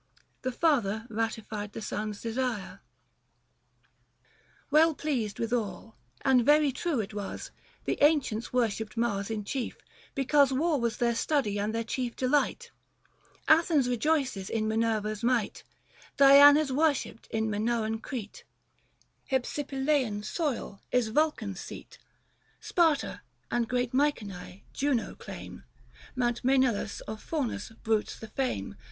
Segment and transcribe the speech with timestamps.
[0.41, 2.81] "The father ratified the son's desire,
[3.75, 3.91] 70 THE FASTI.
[3.91, 4.65] Book III.
[4.71, 7.51] Well pleased withal; and very true it was,
[7.83, 9.77] 85 The ancients worshipped Mars in chief,
[10.15, 12.71] because War was their study and their chief delight.
[13.47, 15.63] Athens rejoices in Minerva's might;
[16.17, 18.43] Diana's worshipped in Minoian Crete;
[19.29, 21.99] Hypsipyleian soil is Vulcan's seat;
[22.57, 23.21] 90 Sparta
[23.51, 25.63] and great Mycenae— Juno, claim;
[26.15, 28.75] Mount Msenalus of Faunus bruits the fame